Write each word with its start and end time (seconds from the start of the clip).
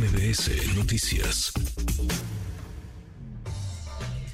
MBS 0.00 0.76
Noticias. 0.78 1.52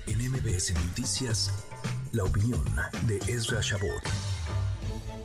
En 0.07 0.31
MBS 0.31 0.73
Noticias, 0.87 1.67
la 2.13 2.23
opinión 2.23 2.63
de 3.09 3.17
Ezra 3.27 3.61
Shabot. 3.61 4.01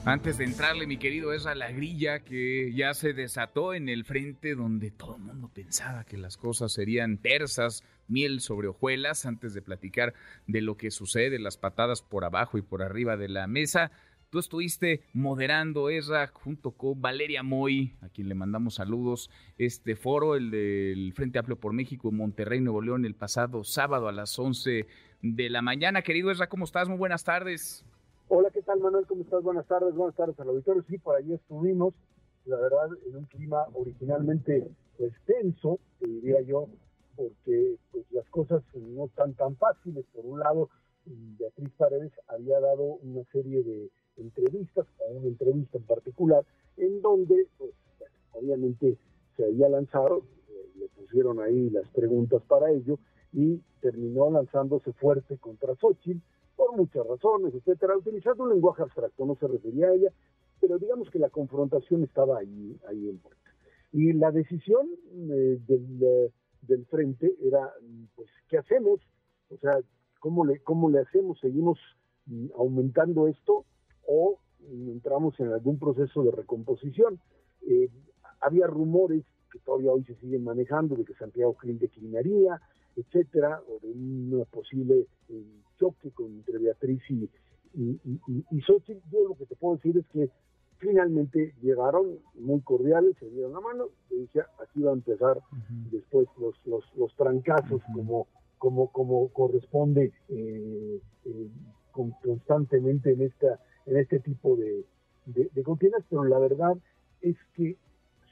Antes 0.04 0.40
de 0.40 0.46
entrarle, 0.46 0.88
mi 0.88 0.97
querido 0.97 1.31
Ezra, 1.31 1.54
la 1.54 1.72
grilla 1.72 2.22
que 2.22 2.74
ya 2.74 2.96
se 2.96 3.13
desató 3.13 3.76
en 3.76 3.88
el 3.88 4.04
frente 4.04 4.56
donde 4.56 4.90
todo 4.90 5.17
el 5.17 5.22
mundo 5.22 5.51
pensaba 5.54 6.06
que 6.06 6.17
las 6.17 6.38
cosas 6.38 6.71
serían 6.71 7.19
tersas, 7.19 7.83
miel 8.08 8.42
sobre 8.42 8.67
hojuelas, 8.67 9.28
antes 9.28 9.53
de 9.53 9.62
platicar 9.62 10.15
de 10.47 10.62
lo 10.62 10.76
que 10.76 10.89
sucede, 10.89 11.37
las 11.37 11.58
patadas 11.58 12.01
por 12.01 12.26
abajo 12.26 12.58
y 12.58 12.63
por 12.63 12.81
arriba 12.81 13.15
de 13.15 13.29
la 13.29 13.46
mesa. 13.46 13.92
Tú 14.32 14.40
estuviste 14.40 15.02
moderando, 15.12 15.90
Ezra, 15.90 16.26
junto 16.27 16.72
con 16.72 17.02
Valeria 17.02 17.44
Moy, 17.44 17.98
a 18.00 18.08
quien 18.08 18.30
le 18.30 18.34
mandamos 18.34 18.76
saludos, 18.76 19.30
este 19.58 19.98
foro, 19.98 20.38
el 20.38 20.52
del 20.52 21.12
Frente 21.12 21.38
Amplio 21.38 21.59
por 21.59 21.73
México 21.73 22.08
en 22.08 22.16
Monterrey, 22.16 22.62
Nuevo 22.62 22.81
León, 22.81 23.03
el 23.03 23.13
pasado 23.13 23.66
sábado 23.66 24.08
a 24.08 24.13
las 24.13 24.39
11 24.39 24.88
de 25.22 25.49
la 25.49 25.62
mañana. 25.62 26.02
Querido 26.02 26.31
Ezra, 26.31 26.48
¿cómo 26.48 26.63
estás? 26.63 26.88
Muy 26.88 26.98
buenas 26.98 27.25
tardes. 27.25 27.84
Hola, 28.30 28.49
¿qué 28.52 28.62
tal, 28.62 28.80
Manuel? 28.80 29.05
¿Cómo 29.05 29.23
estás? 29.23 29.44
Buenas 29.44 29.67
tardes, 29.67 29.94
buenas 29.94 30.16
tardes 30.16 30.39
al 30.39 30.48
auditorio. 30.48 30.86
Sí, 30.88 30.98
por 30.98 31.17
ahí 31.17 31.34
estuvimos, 31.34 31.94
la 32.45 32.55
verdad, 32.55 32.88
en 33.09 33.17
un 33.17 33.25
clima 33.25 33.66
originalmente 33.73 34.66
pues 34.98 35.11
tenso, 35.25 35.77
te 36.00 36.08
diría 36.08 36.39
yo, 36.39 36.70
porque 37.17 37.75
pues 37.91 38.05
las 38.11 38.30
cosas 38.30 38.63
no 38.75 39.08
están 39.08 39.34
tan 39.34 39.58
fáciles. 39.58 40.05
Por 40.13 40.25
un 40.25 40.39
lado, 40.39 40.70
Beatriz 41.05 41.72
Paredes 41.77 42.13
había 42.30 42.61
dado 42.61 42.84
una 43.02 43.25
serie 43.34 43.61
de 43.61 43.89
entrevistas, 44.21 44.85
una 45.09 45.27
entrevista 45.27 45.77
en 45.77 45.84
particular, 45.84 46.45
en 46.77 47.02
donde, 47.02 47.48
pues, 47.57 47.71
obviamente 48.34 48.97
se 49.35 49.45
había 49.45 49.70
lanzado, 49.70 50.23
eh, 50.49 50.70
le 50.80 50.88
pusieron 50.89 51.39
ahí 51.39 51.70
las 51.70 51.88
preguntas 51.89 52.42
para 52.47 52.72
ello, 52.72 52.97
y 53.33 53.61
terminó 53.81 54.30
lanzándose 54.30 54.92
fuerte 54.94 55.38
contra 55.38 55.75
Xochitl, 55.75 56.19
por 56.55 56.75
muchas 56.75 57.05
razones, 57.08 57.53
etcétera, 57.55 57.97
utilizando 57.97 58.44
un 58.44 58.49
lenguaje 58.49 58.83
abstracto, 58.83 59.25
no 59.25 59.36
se 59.36 59.47
refería 59.47 59.88
a 59.88 59.94
ella, 59.94 60.11
pero 60.59 60.77
digamos 60.77 61.09
que 61.09 61.19
la 61.19 61.30
confrontación 61.30 62.03
estaba 62.03 62.38
ahí, 62.38 62.77
ahí 62.88 63.09
en 63.09 63.17
puerta. 63.17 63.42
Y 63.92 64.14
la 64.14 64.31
decisión 64.31 64.88
eh, 65.31 65.59
del, 65.67 66.03
eh, 66.03 66.31
del 66.61 66.86
frente 66.86 67.36
era, 67.42 67.73
pues, 68.16 68.30
¿qué 68.47 68.58
hacemos? 68.58 68.99
O 69.49 69.58
sea, 69.58 69.80
¿cómo 70.19 70.45
le, 70.45 70.59
cómo 70.59 70.89
le 70.89 70.99
hacemos? 70.99 71.39
¿Seguimos 71.39 71.80
mm, 72.27 72.47
aumentando 72.55 73.27
esto 73.27 73.66
o 74.07 74.38
entramos 74.69 75.39
en 75.39 75.52
algún 75.52 75.80
proceso 75.80 76.23
de 76.23 76.31
recomposición. 76.31 77.19
Eh, 77.67 77.89
había 78.39 78.67
rumores 78.67 79.23
que 79.52 79.59
todavía 79.59 79.91
hoy 79.91 80.03
se 80.03 80.16
siguen 80.16 80.43
manejando 80.43 80.95
de 80.95 81.05
que 81.05 81.13
Santiago 81.13 81.53
Krill 81.53 81.80
declinaría, 81.80 82.61
etcétera, 82.95 83.61
o 83.67 83.80
de 83.85 83.91
un 83.91 84.45
posible 84.52 85.08
eh, 85.30 85.43
choque 85.80 86.11
entre 86.19 86.58
Beatriz 86.58 87.02
y, 87.09 87.30
y, 87.73 87.99
y, 88.49 88.61
Xochitl. 88.61 89.02
Yo 89.11 89.30
lo 89.30 89.35
que 89.35 89.45
te 89.45 89.55
puedo 89.55 89.75
decir 89.75 89.97
es 89.97 90.08
que 90.08 90.30
finalmente 90.77 91.53
llegaron 91.61 92.19
muy 92.36 92.61
cordiales, 92.61 93.15
se 93.19 93.30
dieron 93.30 93.53
la 93.53 93.61
mano, 93.61 93.86
y 94.09 94.21
decía, 94.21 94.47
aquí 94.61 94.81
va 94.81 94.91
a 94.91 94.95
empezar 94.95 95.39
después 95.91 96.27
los, 96.39 96.55
los, 96.65 96.83
los 96.95 97.15
trancazos 97.15 97.81
como, 97.93 98.27
como, 98.58 98.91
como 98.91 99.30
corresponde 99.30 100.11
eh, 100.30 100.99
constantemente 102.21 103.11
en 103.11 103.21
esta 103.21 103.59
en 103.85 103.97
este 103.97 104.19
tipo 104.19 104.55
de, 104.55 104.85
de, 105.25 105.63
contiendas, 105.63 106.03
pero 106.09 106.23
la 106.23 106.39
verdad 106.39 106.77
es 107.21 107.35
que 107.55 107.77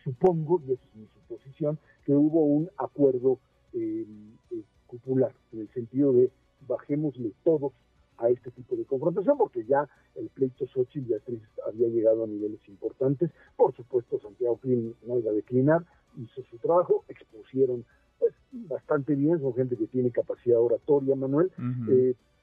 supongo, 0.03 0.61
y 0.65 0.73
esa 0.73 0.83
es 0.83 0.95
mi 0.95 1.07
suposición, 1.07 1.79
que 2.05 2.13
hubo 2.13 2.43
un 2.43 2.69
acuerdo 2.77 3.39
eh, 3.73 4.05
eh, 4.51 4.63
popular, 4.89 5.33
en 5.51 5.61
el 5.61 5.69
sentido 5.73 6.13
de 6.13 6.31
bajémosle 6.67 7.31
todos 7.43 7.73
a 8.17 8.29
este 8.29 8.51
tipo 8.51 8.75
de 8.75 8.85
confrontación, 8.85 9.37
porque 9.37 9.65
ya 9.65 9.87
el 10.15 10.29
pleito 10.29 10.67
Xochitl 10.67 11.07
Beatriz 11.07 11.41
había 11.65 11.87
llegado 11.87 12.25
a 12.25 12.27
niveles 12.27 12.59
importantes. 12.67 13.31
Por 13.55 13.73
supuesto, 13.75 14.19
Santiago 14.19 14.57
Clean 14.57 14.93
no 15.05 15.19
iba 15.19 15.31
a 15.31 15.33
declinar, 15.33 15.85
hizo 16.17 16.43
su 16.43 16.57
trabajo, 16.57 17.05
expusieron 17.07 17.85
pues 18.19 18.33
bastante 18.51 19.15
bien, 19.15 19.39
son 19.39 19.53
gente 19.53 19.77
que 19.77 19.87
tiene 19.87 20.11
capacidad 20.11 20.59
oratoria, 20.59 21.15
Manuel, 21.15 21.51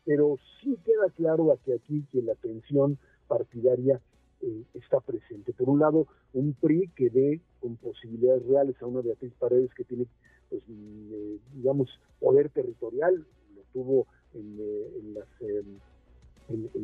pero 0.05 0.39
sí 0.61 0.79
queda 0.85 1.11
claro 1.17 1.59
que 1.65 1.75
aquí 1.75 2.05
que 2.13 2.23
la 2.23 2.35
tensión 2.37 2.99
partidaria 3.27 4.01
eh, 4.41 4.63
está 4.75 5.01
presente. 5.01 5.53
Por 5.53 5.69
un 5.69 5.81
lado, 5.81 6.07
un 6.33 6.55
PRI 6.55 6.89
que 6.95 7.09
ve 7.09 7.41
con 7.61 7.77
posibilidades 7.77 8.47
reales 8.47 8.77
a 8.81 8.87
una 8.87 9.01
Beatriz 9.01 9.33
Paredes 9.39 9.73
que 9.75 9.85
tiene, 9.85 10.07
pues, 10.49 10.63
mm, 10.67 11.13
eh, 11.13 11.39
digamos, 11.55 11.89
poder 12.21 12.51
territorial, 12.51 13.27
lo 13.55 13.63
tuvo 13.73 14.07
en, 14.35 14.57
eh, 14.61 15.15
las... 15.15 15.29
En, 15.43 15.81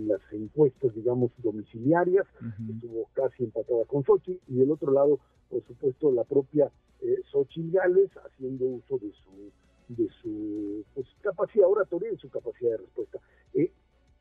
las 0.09 0.21
encuestas, 0.33 0.93
digamos, 0.93 1.31
domiciliarias, 1.39 2.27
estuvo 2.69 3.07
casi 3.13 3.45
empatada 3.45 3.85
con 3.85 4.03
Sochi, 4.03 4.41
y 4.49 4.57
del 4.57 4.73
otro 4.73 4.91
lado, 4.91 5.21
por 5.49 5.63
supuesto, 5.69 6.11
la 6.11 6.25
propia 6.25 6.69
eh, 7.03 7.21
Xochitl 7.31 7.73
Gales 7.73 8.11
haciendo 8.25 8.65
uso 8.67 8.99
de 8.99 9.13
su 9.13 9.53
de 9.89 10.09
su 10.23 10.85
pues, 10.95 11.07
capacidad 11.21 11.69
oratoria 11.69 12.13
y 12.13 12.17
su 12.17 12.31
capacidad 12.31 12.71
de 12.73 12.77
respuesta. 12.79 13.19
Eh, 13.55 13.71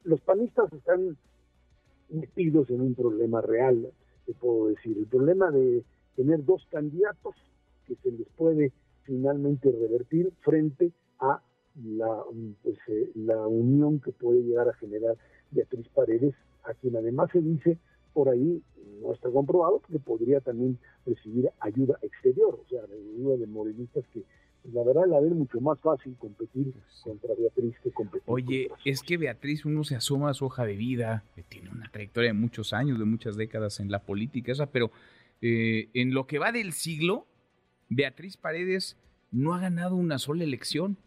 los 0.03 0.19
panistas 0.21 0.71
están 0.73 1.17
metidos 2.09 2.69
en 2.69 2.81
un 2.81 2.95
problema 2.95 3.41
real, 3.41 3.91
te 4.25 4.33
puedo 4.33 4.67
decir, 4.67 4.97
el 4.97 5.05
problema 5.05 5.51
de 5.51 5.83
tener 6.15 6.43
dos 6.43 6.65
candidatos 6.69 7.35
que 7.87 7.95
se 7.95 8.11
les 8.11 8.27
puede 8.29 8.71
finalmente 9.03 9.71
revertir 9.71 10.31
frente 10.41 10.91
a 11.19 11.41
la, 11.83 12.23
pues, 12.63 12.77
eh, 12.87 13.11
la 13.15 13.47
unión 13.47 13.99
que 13.99 14.11
puede 14.11 14.41
llegar 14.41 14.67
a 14.67 14.73
generar 14.73 15.15
Beatriz 15.51 15.87
Paredes, 15.89 16.35
a 16.63 16.73
quien 16.73 16.95
además 16.95 17.29
se 17.31 17.39
dice 17.39 17.77
por 18.13 18.29
ahí, 18.29 18.61
no 19.01 19.13
está 19.13 19.29
comprobado, 19.29 19.81
que 19.81 19.99
podría 19.99 20.39
también 20.41 20.77
recibir 21.05 21.49
ayuda 21.59 21.97
exterior, 22.01 22.59
o 22.63 22.69
sea, 22.69 22.81
ayuda 22.83 23.37
de 23.37 23.47
morenistas 23.47 24.05
que 24.13 24.23
la 24.71 24.83
verdad 24.83 25.03
la 25.07 25.19
ven 25.19 25.37
mucho 25.37 25.59
más 25.59 25.79
fácil 25.79 26.15
competir 26.17 26.71
contra 27.03 27.33
Beatriz 27.33 27.75
que 27.83 27.91
competir 27.91 28.21
Oye, 28.27 28.69
es 28.85 29.01
que 29.01 29.17
Beatriz 29.17 29.65
uno 29.65 29.83
se 29.83 29.95
asoma 29.95 30.29
a 30.29 30.33
su 30.35 30.45
hoja 30.45 30.65
de 30.65 30.75
vida, 30.75 31.23
que 31.35 31.41
tiene 31.41 31.69
una 31.69 31.89
trayectoria 31.89 32.29
de 32.29 32.37
muchos 32.37 32.71
años, 32.73 32.99
de 32.99 33.05
muchas 33.05 33.35
décadas 33.35 33.79
en 33.79 33.89
la 33.89 34.03
política, 34.03 34.51
esa, 34.51 34.67
pero 34.67 34.91
eh, 35.41 35.89
en 35.93 36.13
lo 36.13 36.27
que 36.27 36.37
va 36.37 36.51
del 36.51 36.73
siglo, 36.73 37.25
Beatriz 37.89 38.37
Paredes 38.37 38.97
no 39.31 39.55
ha 39.55 39.59
ganado 39.59 39.95
una 39.95 40.19
sola 40.19 40.43
elección. 40.43 40.97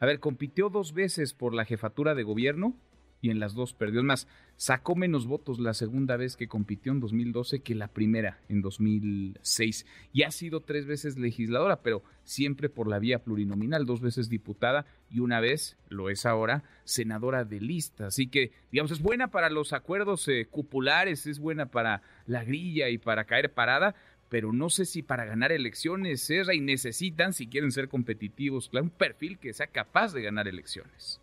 A 0.00 0.06
ver, 0.06 0.18
compitió 0.18 0.68
dos 0.68 0.92
veces 0.92 1.34
por 1.34 1.54
la 1.54 1.64
jefatura 1.64 2.14
de 2.14 2.24
gobierno 2.24 2.74
y 3.20 3.30
en 3.30 3.40
las 3.40 3.54
dos 3.54 3.74
perdió. 3.74 4.00
Es 4.00 4.06
más, 4.06 4.28
sacó 4.56 4.94
menos 4.94 5.26
votos 5.26 5.58
la 5.58 5.74
segunda 5.74 6.16
vez 6.16 6.36
que 6.36 6.48
compitió 6.48 6.92
en 6.92 7.00
2012 7.00 7.60
que 7.60 7.74
la 7.74 7.88
primera 7.88 8.40
en 8.48 8.62
2006. 8.62 9.86
Y 10.12 10.22
ha 10.22 10.30
sido 10.30 10.60
tres 10.60 10.86
veces 10.86 11.18
legisladora, 11.18 11.82
pero 11.82 12.02
siempre 12.24 12.68
por 12.68 12.88
la 12.88 12.98
vía 12.98 13.22
plurinominal, 13.22 13.86
dos 13.86 14.00
veces 14.00 14.28
diputada 14.28 14.86
y 15.10 15.20
una 15.20 15.40
vez, 15.40 15.76
lo 15.88 16.10
es 16.10 16.26
ahora, 16.26 16.64
senadora 16.84 17.44
de 17.44 17.60
lista. 17.60 18.06
Así 18.06 18.28
que, 18.28 18.52
digamos, 18.70 18.90
es 18.90 19.00
buena 19.00 19.28
para 19.28 19.50
los 19.50 19.72
acuerdos 19.72 20.26
eh, 20.28 20.46
cupulares, 20.50 21.26
es 21.26 21.38
buena 21.38 21.66
para 21.66 22.02
la 22.26 22.44
grilla 22.44 22.88
y 22.88 22.98
para 22.98 23.24
caer 23.24 23.52
parada, 23.52 23.94
pero 24.28 24.52
no 24.52 24.68
sé 24.68 24.84
si 24.84 25.02
para 25.02 25.24
ganar 25.24 25.52
elecciones 25.52 26.28
es 26.30 26.48
y 26.52 26.60
necesitan, 26.60 27.32
si 27.32 27.46
quieren 27.46 27.72
ser 27.72 27.88
competitivos, 27.88 28.70
un 28.72 28.90
perfil 28.90 29.38
que 29.38 29.52
sea 29.52 29.68
capaz 29.68 30.12
de 30.12 30.22
ganar 30.22 30.48
elecciones. 30.48 31.20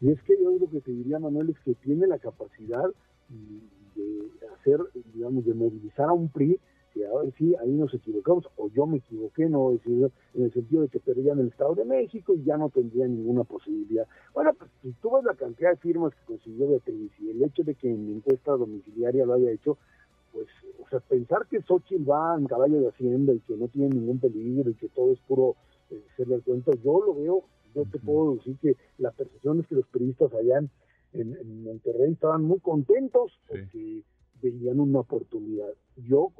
Y 0.00 0.10
es 0.12 0.22
que 0.22 0.34
yo 0.40 0.50
lo 0.58 0.70
que 0.70 0.80
te 0.80 0.92
diría, 0.92 1.18
Manuel, 1.18 1.50
es 1.50 1.58
que 1.60 1.74
tiene 1.74 2.06
la 2.06 2.18
capacidad 2.18 2.88
de 3.28 4.30
hacer, 4.54 4.80
digamos, 5.12 5.44
de 5.44 5.54
movilizar 5.54 6.08
a 6.08 6.12
un 6.12 6.28
PRI, 6.28 6.58
que 6.94 7.06
ahora 7.06 7.28
sí, 7.36 7.54
ahí 7.60 7.70
nos 7.72 7.92
equivocamos, 7.92 8.48
o 8.56 8.68
yo 8.70 8.86
me 8.86 8.98
equivoqué, 8.98 9.48
no 9.48 9.72
en 9.72 10.10
el 10.34 10.52
sentido 10.52 10.82
de 10.82 10.88
que 10.88 11.00
perdían 11.00 11.38
el 11.38 11.48
Estado 11.48 11.74
de 11.74 11.84
México 11.84 12.34
y 12.34 12.44
ya 12.44 12.56
no 12.56 12.70
tendrían 12.70 13.14
ninguna 13.14 13.44
posibilidad. 13.44 14.06
Bueno, 14.32 14.54
pues 14.54 14.70
si 14.82 14.92
tú 15.02 15.10
ves 15.14 15.24
la 15.24 15.34
cantidad 15.34 15.70
de 15.70 15.76
firmas 15.76 16.14
que 16.14 16.24
consiguió 16.26 16.68
Beatriz 16.68 17.10
y 17.20 17.30
el 17.30 17.42
hecho 17.42 17.62
de 17.62 17.74
que 17.74 17.90
en 17.90 18.06
la 18.06 18.16
encuesta 18.16 18.52
domiciliaria 18.52 19.26
lo 19.26 19.34
haya 19.34 19.50
hecho, 19.50 19.76
pues, 20.32 20.46
o 20.80 20.88
sea, 20.88 21.00
pensar 21.00 21.46
que 21.48 21.60
Xochitl 21.62 22.08
va 22.08 22.36
en 22.38 22.46
caballo 22.46 22.80
de 22.80 22.88
hacienda 22.88 23.32
y 23.32 23.40
que 23.40 23.56
no 23.56 23.68
tiene 23.68 23.94
ningún 23.94 24.18
peligro 24.18 24.70
y 24.70 24.74
que 24.74 24.88
todo 24.88 25.12
es 25.12 25.20
puro 25.20 25.56
eh, 25.90 26.02
el 26.18 26.42
cuento, 26.42 26.72
yo 26.84 27.02
lo 27.04 27.14
veo 27.14 27.44
yo 27.74 27.84
te 27.84 27.98
puedo 27.98 28.36
decir 28.36 28.56
que 28.60 28.76
la 28.98 29.10
percepción 29.10 29.60
es 29.60 29.66
que 29.66 29.76
los 29.76 29.86
periodistas 29.88 30.32
allá 30.34 30.58
en, 31.12 31.64
Monterrey 31.64 32.12
estaban 32.12 32.44
muy 32.44 32.60
contentos 32.60 33.32
porque 33.48 34.02
veían 34.42 34.80
una 34.80 35.00
oportunidad. 35.00 35.72
Yo 35.96 36.32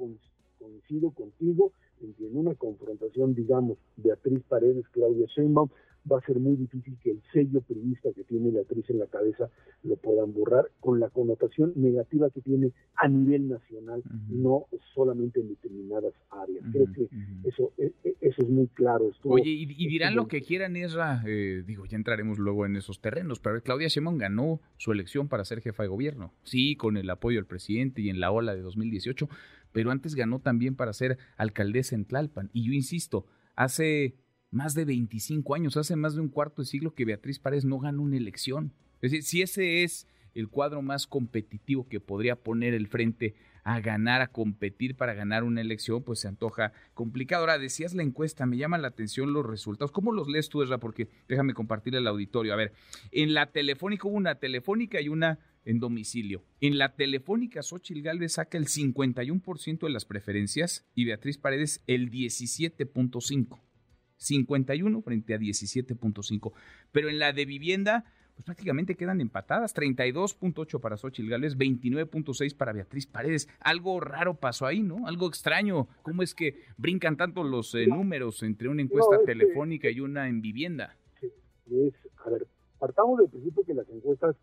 coincido 0.58 1.10
contigo 1.10 1.72
en 2.00 2.14
que 2.14 2.26
en 2.26 2.36
una 2.36 2.54
confrontación, 2.54 3.34
digamos, 3.34 3.78
Beatriz 3.96 4.42
Paredes, 4.48 4.88
Claudia 4.90 5.26
Sheinbaum, 5.26 5.69
va 6.10 6.19
a 6.19 6.26
ser 6.26 6.38
muy 6.38 6.56
difícil 6.56 6.96
que 7.02 7.10
el 7.10 7.22
sello 7.32 7.60
periodista 7.60 8.10
que 8.12 8.25
tiene 8.25 8.50
Beatriz 8.50 8.88
en 8.88 8.99
la 8.99 9.06
cabeza 9.06 9.50
lo 9.82 9.96
puedan 9.96 10.32
borrar 10.32 10.70
con 10.81 11.00
la 11.00 11.08
connotación 11.10 11.72
negativa 11.76 12.31
que 12.31 12.40
tiene 12.40 12.72
a 12.96 13.08
nivel 13.08 13.49
nacional, 13.49 14.02
no 14.28 14.66
solamente 14.94 15.40
en 15.40 15.49
determinadas 15.49 16.14
áreas. 16.31 16.64
Creo 16.72 16.87
que 16.93 17.08
eso, 17.49 17.72
e, 17.78 17.93
e, 18.05 18.16
eso 18.20 18.38
Eso 18.38 18.43
es 18.43 18.49
muy 18.49 18.69
claro. 18.69 19.10
Oye, 19.25 19.50
y, 19.50 19.66
dirán 19.88 20.14
lo 20.14 20.28
que 20.28 20.43
quieran, 20.43 20.76
Esra, 20.76 21.22
eh, 21.26 21.62
digo, 21.66 21.87
ya 21.87 21.96
entraremos 21.96 22.38
luego 22.38 22.66
en 22.66 22.76
esos 22.76 23.00
terrenos, 23.00 23.40
pero 23.40 23.60
Claudia 23.62 23.88
Sheinbaum 23.88 24.19
ganó 24.19 24.60
su 24.76 24.93
elección 24.93 25.28
para 25.28 25.44
ser 25.44 25.60
jefa 25.60 25.82
de 25.82 25.88
gobierno, 25.88 26.32
sí, 26.44 26.76
con 26.76 26.96
el 26.96 27.08
apoyo 27.10 27.38
del 27.38 27.46
presidente 27.46 28.02
y 28.02 28.10
en 28.10 28.20
la 28.20 28.31
ola 28.31 28.55
de 28.55 28.62
2018, 28.62 29.28
pero 29.72 29.90
antes 29.90 30.14
ganó 30.14 30.40
también 30.40 30.76
para 30.76 30.93
ser 30.93 31.19
alcaldesa 31.37 31.94
en 31.94 32.05
Tlalpan. 32.05 32.50
Y 32.52 32.64
yo 32.64 32.72
insisto, 32.72 33.26
hace 33.56 34.14
más 34.50 34.74
de 34.74 34.84
25 34.84 35.54
años, 35.54 35.76
hace 35.76 35.96
más 35.96 36.14
de 36.14 36.20
un 36.20 36.28
cuarto 36.28 36.62
de 36.62 36.66
siglo 36.66 36.94
que 36.94 37.04
Beatriz 37.04 37.38
Párez 37.38 37.64
no 37.64 37.78
ganó 37.78 38.02
una 38.02 38.16
elección. 38.16 38.72
Es 39.00 39.12
decir, 39.12 39.22
si 39.22 39.42
ese 39.42 39.84
es 39.84 40.06
el 40.34 40.48
cuadro 40.48 40.82
más 40.82 41.06
competitivo 41.06 41.88
que 41.88 42.00
podría 42.00 42.36
poner 42.36 42.74
el 42.74 42.86
frente 42.86 43.34
a 43.64 43.80
ganar, 43.80 44.22
a 44.22 44.28
competir 44.28 44.96
para 44.96 45.12
ganar 45.12 45.44
una 45.44 45.60
elección, 45.60 46.02
pues 46.02 46.20
se 46.20 46.28
antoja 46.28 46.72
complicado. 46.94 47.42
Ahora, 47.42 47.58
decías 47.58 47.94
la 47.94 48.02
encuesta, 48.02 48.46
me 48.46 48.56
llama 48.56 48.78
la 48.78 48.88
atención 48.88 49.32
los 49.32 49.44
resultados. 49.44 49.92
¿Cómo 49.92 50.12
los 50.12 50.28
lees 50.28 50.48
tú, 50.48 50.62
Esra? 50.62 50.78
Porque 50.78 51.08
déjame 51.28 51.54
compartir 51.54 51.94
el 51.94 52.06
auditorio. 52.06 52.52
A 52.54 52.56
ver, 52.56 52.72
en 53.10 53.34
la 53.34 53.50
telefónica 53.52 54.08
hubo 54.08 54.16
una 54.16 54.36
telefónica 54.36 55.00
y 55.00 55.08
una 55.08 55.38
en 55.64 55.80
domicilio. 55.80 56.44
En 56.60 56.78
la 56.78 56.94
telefónica, 56.96 57.62
Xochitl 57.62 58.00
Galvez 58.00 58.34
saca 58.34 58.56
el 58.56 58.68
51% 58.68 59.80
de 59.80 59.90
las 59.90 60.06
preferencias 60.06 60.86
y 60.94 61.04
Beatriz 61.04 61.36
Paredes 61.36 61.82
el 61.86 62.10
17.5%. 62.10 63.68
51 64.19 65.03
frente 65.03 65.35
a 65.35 65.38
17.5. 65.38 66.53
Pero 66.93 67.09
en 67.09 67.19
la 67.19 67.32
de 67.32 67.47
vivienda, 67.47 68.05
pues 68.35 68.44
prácticamente 68.44 68.94
quedan 68.94 69.20
empatadas. 69.20 69.75
32.8 69.75 70.81
para 70.81 70.97
Xochitl 70.97 71.29
Gales, 71.29 71.59
29.6 71.59 72.56
para 72.56 72.73
Beatriz 72.73 73.06
Paredes. 73.06 73.49
Algo 73.61 73.99
raro 74.00 74.35
pasó 74.35 74.67
ahí, 74.67 74.82
¿no? 74.82 75.06
Algo 75.06 75.26
extraño. 75.26 75.88
¿Cómo 76.03 76.23
es 76.23 76.35
que 76.35 76.55
brincan 76.76 77.17
tanto 77.17 77.43
los 77.43 77.75
eh, 77.75 77.87
números 77.87 78.43
entre 78.43 78.69
una 78.69 78.82
encuesta 78.82 79.19
telefónica 79.25 79.91
y 79.91 80.00
una 80.00 80.29
en 80.29 80.41
vivienda? 80.41 80.97
Es, 81.20 81.94
a 82.25 82.31
ver, 82.31 82.47
partamos 82.79 83.19
del 83.19 83.29
principio 83.29 83.65
que 83.65 83.75
las 83.75 83.88
encuestas 83.88 84.37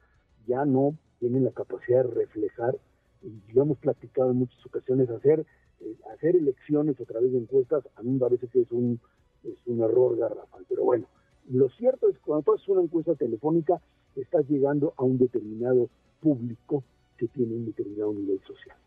ya 0.46 0.66
no 0.66 0.98
tienen 1.20 1.44
la 1.44 1.52
capacidad 1.52 2.04
de 2.04 2.14
reflejar, 2.14 2.78
y 3.24 3.54
lo 3.54 3.64
hemos 3.64 3.78
platicado 3.78 4.32
en 4.32 4.38
muchas 4.38 4.64
ocasiones, 4.66 5.10
hacer, 5.10 5.46
eh, 5.80 5.96
hacer 6.14 6.36
elecciones 6.36 7.00
a 7.00 7.06
través 7.06 7.32
de 7.32 7.40
encuestas, 7.40 7.88
a 7.96 8.04
mí 8.04 8.12
me 8.12 8.20
parece 8.20 8.48
que 8.48 8.62
es 8.62 8.72
un, 8.72 9.00
es 9.46 9.58
un 9.66 9.82
error 9.82 10.18
garrafal. 10.18 10.66
Pero 10.68 10.84
bueno, 10.84 11.08
lo 11.50 11.70
cierto 11.70 12.10
es 12.10 12.16
que 12.16 12.22
cuando 12.22 12.44
tú 12.44 12.54
haces 12.54 12.68
una 12.70 12.82
encuesta 12.82 13.16
telefónica, 13.16 13.82
estás 14.16 14.48
llegando 14.50 14.94
a 14.98 15.04
un 15.04 15.18
determinado 15.18 15.90
público 16.22 16.84
que 17.18 17.28
tiene 17.28 17.54
un 17.56 17.66
determinado 17.66 18.14
nivel 18.14 18.40
social. 18.42 18.78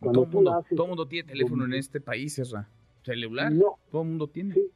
Cuando 0.00 0.26
todo 0.26 0.64
el 0.70 0.88
mundo, 0.88 1.06
tiene 1.06 1.28
teléfono 1.28 1.64
en 1.66 1.74
este 1.74 2.00
país, 2.00 2.38
¿es 2.38 2.54
celular. 3.04 3.52
No. 3.52 3.78
Todo 3.90 4.02
el 4.02 4.08
mundo 4.08 4.26
tiene. 4.28 4.54
Sí, 4.54 4.70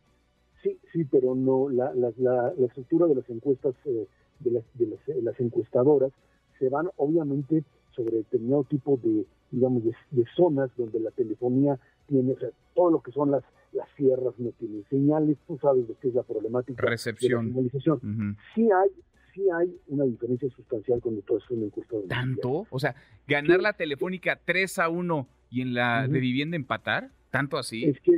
sí, 0.62 0.78
sí 0.92 1.04
pero 1.04 1.34
no. 1.34 1.68
La, 1.70 1.92
la, 1.94 2.12
la, 2.18 2.66
estructura 2.66 3.06
de 3.06 3.16
las 3.16 3.28
encuestas, 3.30 3.74
eh, 3.86 4.06
de, 4.40 4.50
las, 4.50 4.64
de 4.74 5.22
las, 5.22 5.40
encuestadoras, 5.40 6.12
se 6.58 6.68
van 6.68 6.90
obviamente 6.96 7.64
sobre 7.92 8.16
determinado 8.18 8.64
tipo 8.64 8.98
de, 9.02 9.24
digamos, 9.54 9.82
de, 9.84 10.24
zonas 10.36 10.70
donde 10.76 11.00
la 11.00 11.10
telefonía 11.10 11.78
tiene, 12.06 12.32
o 12.32 12.38
sea, 12.38 12.50
todo 12.74 12.90
lo 12.90 13.02
que 13.02 13.12
son 13.12 13.30
las 13.30 13.42
las 13.72 13.88
sierras 13.96 14.34
no 14.38 14.50
tienen 14.52 14.84
señales, 14.88 15.36
tú 15.48 15.58
sabes 15.60 15.88
de 15.88 15.94
qué 16.00 16.06
es 16.06 16.14
la 16.14 16.22
problemática 16.22 16.80
Recepción. 16.80 17.46
de 17.46 17.48
la 17.48 17.54
señalización. 17.54 18.36
Sí 18.54 18.68
hay 18.70 18.90
sí 19.34 19.42
hay 19.52 19.76
una 19.88 20.04
diferencia 20.04 20.48
sustancial 20.50 21.00
cuando 21.02 21.20
tú 21.22 21.36
haces 21.36 21.50
una 21.50 21.66
encuesta. 21.66 21.96
De 21.96 22.06
¿Tanto? 22.06 22.66
O 22.70 22.78
sea, 22.78 22.94
ganar 23.26 23.60
la 23.60 23.72
telefónica 23.72 24.40
3 24.44 24.78
a 24.78 24.88
1 24.88 25.28
y 25.50 25.60
en 25.60 25.74
la 25.74 26.06
de 26.08 26.20
vivienda 26.20 26.56
empatar, 26.56 27.10
¿tanto 27.30 27.58
así? 27.58 27.84
Es 27.84 28.00
que, 28.00 28.12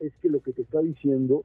es 0.00 0.12
que 0.20 0.28
lo 0.28 0.40
que 0.40 0.52
te 0.52 0.62
está 0.62 0.80
diciendo, 0.80 1.44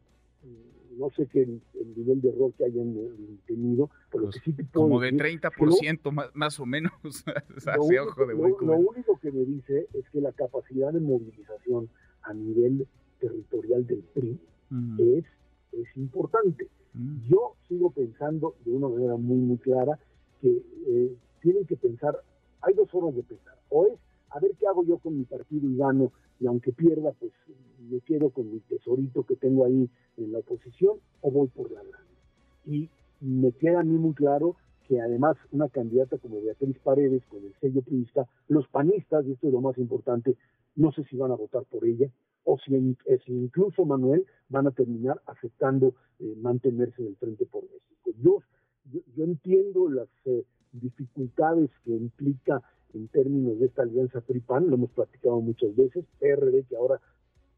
no 0.97 1.09
sé 1.11 1.27
qué 1.27 1.41
el, 1.44 1.61
nivel 1.95 2.21
de 2.21 2.29
error 2.29 2.53
que 2.57 2.65
hayan 2.65 2.95
eh, 2.95 3.38
tenido, 3.45 3.89
pero 4.11 4.25
lo 4.25 4.29
pues 4.29 4.41
que 4.41 4.51
sí 4.51 4.57
te 4.57 4.63
puedo 4.63 4.88
Como 4.88 4.99
de 4.99 5.13
30% 5.13 6.11
más, 6.11 6.35
más 6.35 6.59
o 6.59 6.65
menos. 6.65 6.91
lo, 7.77 7.83
único, 7.83 8.65
lo 8.65 8.77
único 8.77 9.19
que 9.19 9.31
me 9.31 9.45
dice 9.45 9.88
es 9.94 10.09
que 10.09 10.21
la 10.21 10.31
capacidad 10.31 10.91
de 10.91 10.99
movilización 10.99 11.89
a 12.23 12.33
nivel 12.33 12.88
territorial 13.19 13.85
del 13.88 14.03
PRI 14.13 14.39
es, 14.99 15.25
es 15.71 15.97
importante. 15.97 16.67
Yo 17.29 17.55
sigo 17.67 17.91
pensando 17.91 18.55
de 18.65 18.71
una 18.71 18.89
manera 18.89 19.15
muy, 19.15 19.38
muy 19.38 19.57
clara 19.57 19.99
que 20.41 20.61
eh, 20.88 21.15
tienen 21.41 21.65
que 21.65 21.77
pensar, 21.77 22.17
hay 22.61 22.73
dos 22.73 22.89
formas 22.89 23.15
de 23.15 23.23
pensar, 23.23 23.55
o 23.69 23.85
es 23.85 23.94
a 24.29 24.39
ver 24.39 24.51
qué 24.59 24.67
hago 24.67 24.83
yo 24.83 24.97
con 24.97 25.17
mi 25.17 25.23
partido 25.23 25.69
y 25.69 25.77
gano, 25.77 26.11
y 26.39 26.47
aunque 26.47 26.71
pierda, 26.71 27.11
pues 27.19 27.31
me 27.89 28.01
quedo 28.01 28.29
con 28.29 28.51
mi 28.51 28.59
tesorito 28.61 29.23
que 29.23 29.35
tengo 29.35 29.65
ahí 29.65 29.89
en 30.17 30.31
la 30.31 30.39
oposición, 30.39 30.97
o 31.21 31.31
voy 31.31 31.47
por 31.47 31.71
la 31.71 31.81
grande. 31.81 32.07
Y 32.65 32.89
me 33.21 33.51
queda 33.51 33.81
a 33.81 33.83
mí 33.83 33.97
muy 33.97 34.13
claro 34.13 34.55
que 34.87 35.01
además 35.01 35.35
una 35.51 35.67
candidata 35.69 36.17
como 36.17 36.41
Beatriz 36.41 36.77
Paredes, 36.79 37.23
con 37.27 37.43
el 37.43 37.53
sello 37.59 37.81
priista, 37.81 38.27
los 38.47 38.67
panistas, 38.67 39.25
y 39.25 39.33
esto 39.33 39.47
es 39.47 39.53
lo 39.53 39.61
más 39.61 39.77
importante, 39.77 40.35
no 40.75 40.91
sé 40.91 41.03
si 41.05 41.17
van 41.17 41.31
a 41.31 41.35
votar 41.35 41.63
por 41.65 41.85
ella, 41.85 42.09
o 42.43 42.57
si, 42.59 42.73
incluso, 43.27 43.85
Manuel, 43.85 44.25
van 44.47 44.67
a 44.67 44.71
terminar 44.71 45.21
aceptando 45.25 45.93
eh, 46.19 46.33
mantenerse 46.37 47.01
en 47.01 47.09
el 47.09 47.15
frente 47.17 47.45
por 47.45 47.63
México. 47.63 48.11
Yo, 48.21 48.41
yo, 49.15 49.23
entiendo 49.25 49.89
las 49.89 50.07
eh, 50.23 50.45
dificultades 50.71 51.69
que 51.83 51.91
implica 51.91 52.61
en 52.93 53.09
términos 53.09 53.59
de 53.59 53.65
esta 53.65 53.81
alianza 53.81 54.21
PRI-PAN, 54.21 54.69
lo 54.69 54.75
hemos 54.75 54.91
platicado 54.91 55.41
muchas 55.41 55.75
veces, 55.75 56.05
PRD 56.19 56.63
que 56.69 56.77
ahora 56.77 57.01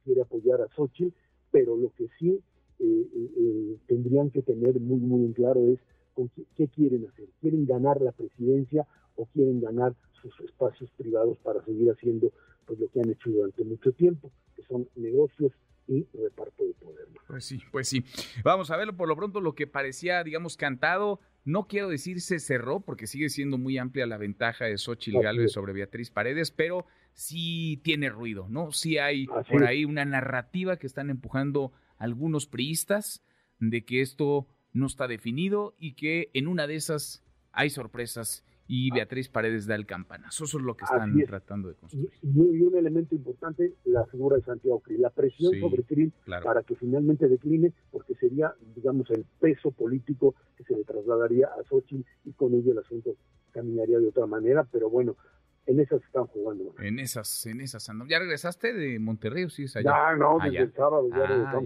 quiere 0.09 0.21
apoyar 0.23 0.59
a 0.61 0.67
Xochitl, 0.75 1.15
pero 1.51 1.77
lo 1.77 1.91
que 1.93 2.07
sí 2.17 2.41
eh, 2.79 3.77
tendrían 3.85 4.31
que 4.31 4.41
tener 4.41 4.79
muy, 4.79 4.99
muy 4.99 5.25
en 5.25 5.33
claro 5.33 5.61
es 5.67 5.79
con 6.15 6.29
qué, 6.29 6.45
qué 6.55 6.67
quieren 6.67 7.05
hacer. 7.07 7.27
¿Quieren 7.39 7.67
ganar 7.67 8.01
la 8.01 8.11
presidencia 8.11 8.87
o 9.15 9.27
quieren 9.27 9.61
ganar 9.61 9.93
sus 10.19 10.33
espacios 10.39 10.89
privados 10.97 11.37
para 11.43 11.63
seguir 11.63 11.91
haciendo 11.91 12.31
pues 12.65 12.79
lo 12.79 12.87
que 12.89 13.01
han 13.01 13.09
hecho 13.11 13.29
durante 13.29 13.63
mucho 13.63 13.91
tiempo, 13.91 14.31
que 14.55 14.63
son 14.63 14.87
negocios 14.95 15.51
y 15.87 16.07
reparto 16.13 16.63
de 16.63 16.73
poder. 16.73 17.07
Pues 17.27 17.45
sí, 17.45 17.59
pues 17.71 17.87
sí. 17.87 18.03
Vamos 18.43 18.71
a 18.71 18.77
verlo 18.77 18.95
por 18.95 19.07
lo 19.07 19.15
pronto 19.15 19.41
lo 19.41 19.53
que 19.53 19.67
parecía, 19.67 20.23
digamos, 20.23 20.57
cantado. 20.57 21.19
No 21.45 21.67
quiero 21.67 21.89
decir 21.89 22.21
se 22.21 22.39
cerró, 22.39 22.79
porque 22.79 23.07
sigue 23.07 23.29
siendo 23.29 23.57
muy 23.57 23.77
amplia 23.77 24.05
la 24.07 24.17
ventaja 24.17 24.65
de 24.65 24.77
Xochitl 24.77 25.19
Gálvez 25.19 25.51
sobre 25.51 25.73
Beatriz 25.73 26.11
Paredes, 26.11 26.51
pero 26.51 26.85
sí 27.19 27.81
tiene 27.83 28.09
ruido, 28.09 28.47
¿no? 28.47 28.71
Sí 28.71 28.97
hay 28.97 29.27
por 29.27 29.65
ahí 29.65 29.83
una 29.83 30.05
narrativa 30.05 30.77
que 30.77 30.87
están 30.87 31.09
empujando 31.09 31.73
algunos 31.97 32.47
priistas 32.47 33.25
de 33.59 33.83
que 33.83 33.99
esto 33.99 34.47
no 34.71 34.85
está 34.85 35.05
definido 35.05 35.75
y 35.77 35.95
que 35.95 36.29
en 36.33 36.47
una 36.47 36.65
de 36.65 36.75
esas 36.75 37.21
hay 37.51 37.71
sorpresas 37.71 38.45
y 38.67 38.89
ah. 38.91 38.95
Beatriz 38.95 39.27
Paredes 39.27 39.67
da 39.67 39.75
el 39.75 39.85
campanazo. 39.85 40.45
Eso 40.45 40.59
es 40.59 40.63
lo 40.63 40.77
que 40.77 40.85
están 40.85 41.13
tratando 41.25 41.67
de 41.67 41.75
construir. 41.75 42.09
Y, 42.21 42.61
un 42.61 42.77
elemento 42.77 43.15
importante, 43.15 43.73
la 43.83 44.05
figura 44.05 44.37
de 44.37 44.43
Santiago 44.43 44.79
Krill, 44.79 45.01
la 45.01 45.09
presión 45.09 45.59
sobre 45.59 45.83
Krill 45.83 46.13
para 46.25 46.63
que 46.63 46.75
finalmente 46.75 47.27
decline, 47.27 47.73
porque 47.91 48.15
sería, 48.15 48.53
digamos, 48.75 49.09
el 49.11 49.25
peso 49.41 49.71
político 49.71 50.35
que 50.55 50.63
se 50.63 50.73
le 50.73 50.85
trasladaría 50.85 51.47
a 51.47 51.63
Xochitl 51.67 52.07
y 52.23 52.31
con 52.31 52.53
ello 52.53 52.71
el 52.71 52.77
asunto 52.77 53.17
caminaría 53.51 53.99
de 53.99 54.07
otra 54.07 54.25
manera, 54.25 54.65
pero 54.71 54.89
bueno, 54.89 55.17
en 55.65 55.79
esas 55.79 56.03
están 56.03 56.25
jugando. 56.27 56.73
En 56.79 56.99
esas, 56.99 57.45
en 57.45 57.61
esas 57.61 57.89
¿Ya 58.07 58.19
regresaste 58.19 58.73
de 58.73 58.99
Monterrey 58.99 59.43
o 59.43 59.49
sí 59.49 59.63
es 59.63 59.75
allá? 59.75 59.91
Ya, 59.91 60.15
no, 60.15 60.37
desde 60.43 60.59
el 60.59 60.73
sábado 60.73 61.07
ya, 61.09 61.23
ah, 61.23 61.61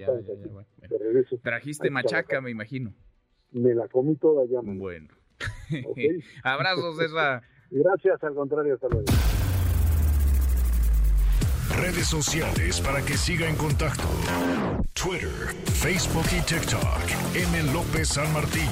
regreso. 0.99 1.37
Trajiste 1.41 1.89
machaca, 1.89 2.41
me 2.41 2.51
imagino. 2.51 2.93
Me 3.51 3.73
la 3.73 3.87
comí 3.87 4.15
toda 4.15 4.45
ya. 4.45 4.59
Bueno. 4.61 5.09
Abrazos, 6.43 6.97
César. 6.97 7.43
Gracias, 7.69 8.23
al 8.23 8.35
contrario, 8.35 8.75
hasta 8.75 8.87
luego. 8.89 9.05
Redes 11.77 12.07
sociales 12.07 12.81
para 12.81 13.01
que 13.01 13.13
siga 13.13 13.49
en 13.49 13.55
contacto: 13.55 14.03
Twitter, 14.93 15.29
Facebook 15.65 16.25
y 16.31 16.41
TikTok. 16.45 17.35
M. 17.35 17.73
López 17.73 18.09
San 18.09 18.31
Martín. 18.31 18.69